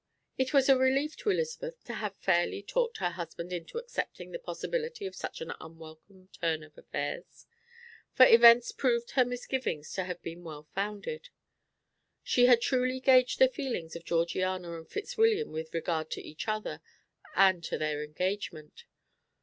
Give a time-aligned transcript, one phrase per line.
[0.35, 4.39] It was a relief to Elizabeth to have fairly talked her husband into accepting the
[4.39, 7.45] possibility of such an unwelcome turn of affairs,
[8.11, 11.29] for events proved her misgivings to have been well founded.
[12.23, 16.81] She had truly gauged the feelings of Georgiana and Fitzwilliam with regard to each other
[17.35, 18.85] and to their engagement.